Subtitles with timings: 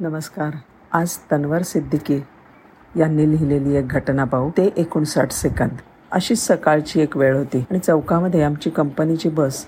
[0.00, 0.50] नमस्कार.
[0.92, 2.20] आज तन्वर सिद्दीकी
[2.96, 4.50] यांनी लिहिलेली एक घटना पाहू.
[4.50, 5.70] ते एकोणसाठ सेकंद.
[6.12, 9.66] अशीच सकाळची एक वेळ होती आणि चौकामध्ये आमची कंपनीची बस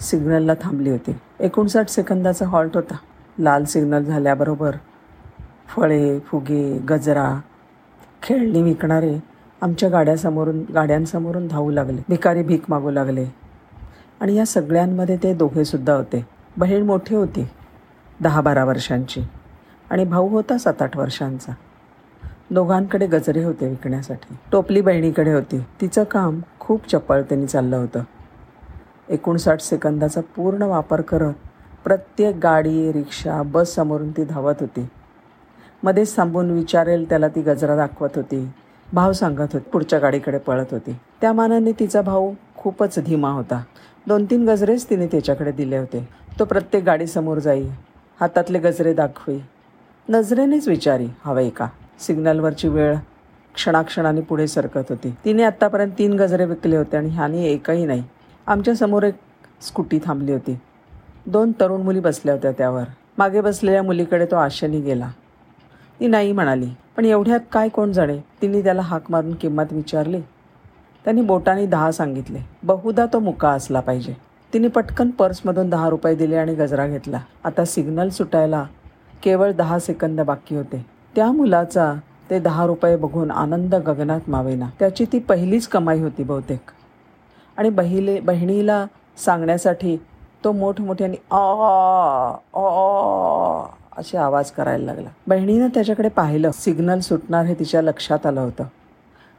[0.00, 1.16] सिग्नलला थांबली होती.
[1.40, 2.96] एकोणसाठ सेकंदाचा हॉल्ट होता.
[3.38, 4.76] लाल सिग्नल झाल्याबरोबर
[5.68, 7.40] फळे फुगे गजरा
[8.22, 9.18] खेळणी विकणारे
[9.60, 12.02] आमच्या गाड्यासमोरून गाड्यांसमोरून धावू लागले.
[12.08, 13.26] भिकारी भीक मागू लागले.
[14.20, 16.26] आणि या सगळ्यांमध्ये ते दोघेसुद्धा होते.
[16.56, 17.48] बहीण मोठी होती.
[18.20, 19.22] दहा बारा वर्षांची.
[19.90, 21.52] आणि भाऊ होता सात आठ वर्षांचा.
[22.50, 24.36] दोघांकडे गजरे होते विकण्यासाठी.
[24.52, 25.58] टोपली बहिणीकडे होती.
[25.80, 28.02] तिचं काम खूप चपळतेने चाललं होतं.
[29.08, 31.32] एकोणसाठ सेकंदाचा पूर्ण वापर करत
[31.84, 34.88] प्रत्येक गाडी रिक्षा बस समोरून ती धावत होती.
[35.82, 38.52] मध्येच थांबून विचारेल त्याला ती गजरा दाखवत होती.
[38.92, 40.98] भाव सांगत होती पुढच्या गाडीकडे पळत होती.
[41.20, 43.62] त्या मानाने तिचा भाऊ खूपच धीमा होता.
[44.06, 46.08] दोन तीन गजरेच तिने त्याच्याकडे दिले होते.
[46.38, 47.68] तो प्रत्येक गाडीसमोर जाई
[48.20, 49.38] हातातले गजरे दाखवी
[50.08, 51.68] नजरेनेच विचारी हवंय का?
[51.98, 52.96] सिग्नलवरची वेळ
[53.54, 55.14] क्षणाक्षणाने पुढे सरकत होती.
[55.24, 58.02] तिने आत्तापर्यंत तीन गजरे विकले होते आणि ह्याने एकही नाही.
[58.46, 59.14] आमच्यासमोर एक
[59.62, 60.58] स्कूटी थांबली होती.
[61.26, 62.84] दोन तरुण मुली बसल्या होत्या त्यावर.
[63.18, 65.10] मागे बसलेल्या मुलीकडे तो आशेने गेला.
[66.00, 68.18] ती नाही म्हणाली पण एवढ्यात काय कोण जाणे?
[68.42, 70.20] तिने त्याला हाक मारून किंमत विचारली.
[71.04, 72.38] त्यांनी बोटाने दहा सांगितले.
[72.62, 74.14] बहुधा तो मुका असला पाहिजे.
[74.52, 77.20] तिने पटकन पर्समधून दहा रुपये दिले आणि गजरा घेतला.
[77.44, 78.64] आता सिग्नल सुटायला
[79.24, 80.86] केवळ दहा सेकंद बाकी होते.
[81.16, 81.94] त्या मुलाचा
[82.30, 84.66] ते दहा रुपये बघून आनंद गगनात मावेना.
[84.78, 86.60] त्याची ती पहिलीच कमाई होती बहुतेक.
[87.56, 88.86] आणि बहिले बहिणीला
[89.16, 89.96] सांगण्यासाठी
[90.44, 91.40] तो मोठमोठ्याने आ
[92.54, 93.66] अ
[93.98, 95.08] असे आवाज करायला लागला.
[95.26, 96.50] बहिणीनं त्याच्याकडे पाहिलं.
[96.54, 98.64] सिग्नल सुटणार हे तिच्या लक्षात आलं होतं.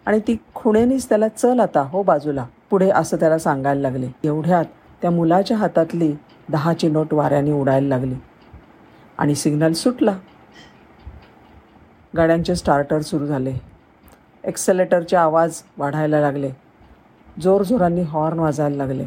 [0.05, 2.45] आणि ती खुणेनीच त्याला चल आता हो बाजूला.
[2.69, 4.07] पुढे असं त्याला सांगायला लागले.
[4.23, 4.65] एवढ्यात
[5.01, 6.15] त्या मुलाच्या हातातली
[6.49, 8.15] दहाची नोट वाऱ्याने उडायला लागली.
[9.17, 10.17] आणि सिग्नल सुटला.
[12.17, 13.53] गाड्यांचे स्टार्टर सुरू झाले.
[14.43, 16.51] एक्सेलेटरचे आवाज वाढायला लागले.
[17.41, 19.05] जोरजोरांनी हॉर्न वाजायला लागले.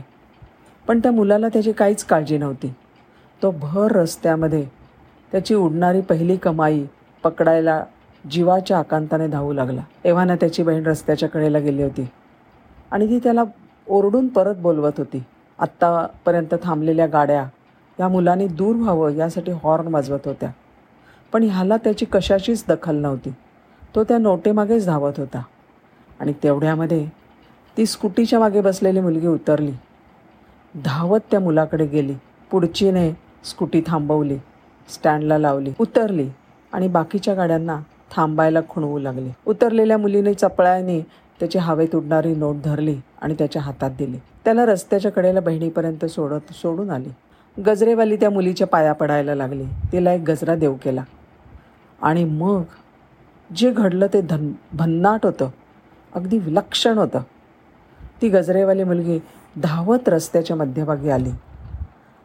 [0.89, 2.75] पण त्या मुलाला त्याची काहीच काळजी नव्हती.
[3.43, 4.67] तो भर रस्त्यामध्ये
[5.33, 6.85] त्याची उडणारी पहिली कमाई
[7.23, 7.85] पकडायला
[8.31, 9.81] जीवाच्या आकांताने धावू लागला.
[10.05, 12.09] एव्हाना त्याची बहीण रस्त्याच्या कडेला गेली होती.
[12.91, 13.43] आणि ती त्याला
[13.89, 15.25] ओरडून परत बोलवत होती.
[15.59, 17.47] आत्तापर्यंत थांबलेल्या गाड्या
[18.01, 20.51] या मुलाने दूर व्हावं यासाठी हॉर्न वाजवत होत्या.
[21.33, 23.31] पण ह्याला त्याची कशाचीच दखल नव्हती.
[23.95, 25.43] तो त्या नोटेमागेच धावत होता.
[26.21, 27.07] आणि तेवढ्यामध्ये
[27.77, 29.73] ती स्कूटीच्या मागे बसलेली मुलगी उतरली.
[30.85, 32.15] धावत त्या मुलाकडे गेली.
[32.51, 33.13] पुढचीने
[33.45, 34.37] स्कूटी थांबवली.
[34.89, 35.73] स्टँडला लावली.
[35.81, 36.31] उतरली
[36.73, 37.81] आणि बाकीच्या गाड्यांना
[38.17, 39.31] थांबायला खुणवू लागली.
[39.47, 41.01] उतरलेल्या मुलीने चपळायने
[41.41, 44.19] त्याची हवेत उडणारी नोट धरली आणि त्याच्या हातात दिली.
[44.45, 47.11] त्याला रस्त्याच्या कडेला बहिणीपर्यंत सोडत सोडून आली.
[47.67, 49.65] गजरेवाली त्या मुलीच्या पाया पडायला लागली.
[49.65, 51.03] तिला एक गजरा देऊ केला.
[52.03, 52.63] आणि मग
[53.57, 55.49] जे घडलं ते धन भन्नाट होतं.
[56.15, 57.21] अगदी विलक्षण होतं.
[58.23, 59.19] ती गजरेवाली मुलगी
[59.63, 61.31] धावत रस्त्याच्या मध्यभागी आली.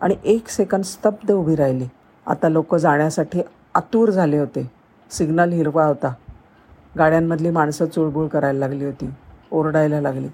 [0.02, 1.86] आणि एक सेकंद स्तब्ध उभी राहिली.
[2.28, 3.42] आता लोक जाण्यासाठी
[3.76, 4.72] आतुर झाले होते.
[5.12, 6.14] सिग्नल हिरवा होता.
[6.98, 9.10] गाड्यांमधली माणसं चुळबुळ करायला लागली होती.
[9.52, 10.28] ओरडायला लागली.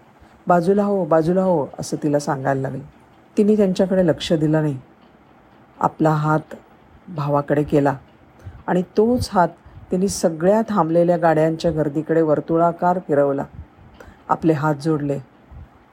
[0.48, 2.84] बाजूला हो बाजूला हो असं तिला सांगायला लागले.
[3.38, 4.80] तिने त्यांच्याकडे लक्ष दिलं नाही.
[5.80, 6.56] आपला हात
[7.10, 7.96] भावाकडे केला.
[8.68, 9.48] आणि तोच हात
[9.92, 13.44] तिने सगळ्या थांबलेल्या गाड्यांच्या गर्दीकडे वर्तुळाकार फिरवला.
[14.30, 15.20] आपले हात जोडले.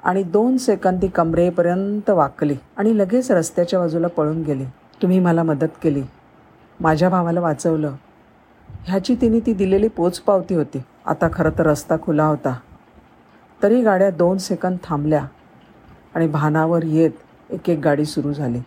[0.05, 4.65] आणि दोन सेकंद ती कमरेपर्यंत वाकली आणि लगेच रस्त्याच्या बाजूला पळून गेली.
[5.03, 6.03] तुम्ही मला मदत केली.
[6.81, 7.93] माझ्या भावाला वाचवलं.
[8.85, 10.83] ह्याची तिने ती दिलेली पोचपावती होती.
[11.07, 12.57] आता खरं तर रस्ता खुला होता.
[13.63, 15.27] तरी गाड्या दोन सेकंद थांबल्या
[16.15, 17.11] आणि भानावर येत
[17.51, 18.61] एक एक गाडी सुरू झाली.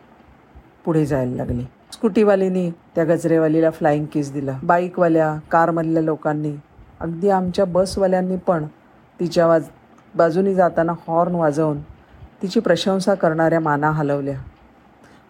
[0.86, 1.64] पुढे जायला लागली.
[1.92, 4.60] स्कूटीवालीनी त्या गजरेवालीला फ्लाईंग किस दिला.
[4.64, 6.56] बाईकवाल्या कारमधल्या लोकांनी
[7.00, 8.66] अगदी आमच्या बसवाल्यांनी पण
[9.20, 9.64] तिच्या वाज
[10.16, 11.82] बाजूनी जाताना हॉर्न वाजवून
[12.42, 14.36] तिची प्रशंसा करणाऱ्या माना हलवल्या.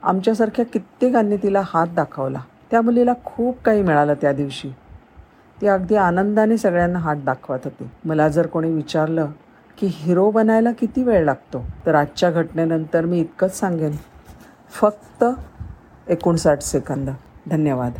[0.03, 2.39] आमच्यासारख्या कित्येकांनी तिला हात दाखवला.
[2.71, 4.69] त्या मुलीला खूप काही मिळालं त्या दिवशी.
[5.61, 7.89] ती अगदी आनंदाने सगळ्यांना हात दाखवत होती.
[8.05, 9.27] मला जर कोणी विचारलं
[9.77, 11.65] की हिरो बनायला किती वेळ लागतो?
[11.85, 13.91] तर आजच्या घटनेनंतर मी इतकंच सांगेन.
[14.71, 15.23] फक्त
[16.07, 17.09] एकोणसाठ सेकंद.
[17.49, 17.99] धन्यवाद.